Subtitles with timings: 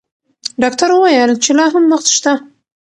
[0.61, 2.33] ډاکټر وویل چې لا هم وخت شته.